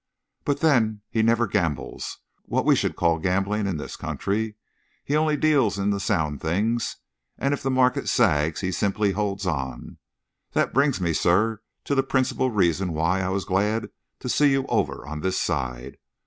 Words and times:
"But 0.45 0.61
then 0.61 1.03
he 1.11 1.21
never 1.21 1.45
gambles 1.45 2.17
what 2.45 2.65
we 2.65 2.75
should 2.75 2.95
call 2.95 3.19
gambling 3.19 3.67
in 3.67 3.77
this 3.77 3.95
country. 3.95 4.55
He 5.05 5.15
only 5.15 5.37
deals 5.37 5.77
in 5.77 5.91
the 5.91 5.99
sound 5.99 6.41
things, 6.41 6.95
and 7.37 7.53
if 7.53 7.61
the 7.61 7.69
market 7.69 8.09
sags 8.09 8.61
he 8.61 8.71
simply 8.71 9.11
holds 9.11 9.45
on. 9.45 9.99
That 10.53 10.73
brings 10.73 10.99
me, 10.99 11.13
sir, 11.13 11.61
to 11.83 11.93
the 11.93 12.01
principal 12.01 12.49
reason 12.49 12.93
why 12.93 13.21
I 13.21 13.29
was 13.29 13.45
glad 13.45 13.91
to 14.21 14.27
see 14.27 14.49
you 14.49 14.65
over 14.69 15.05
on 15.05 15.19
this 15.21 15.39
side. 15.39 15.99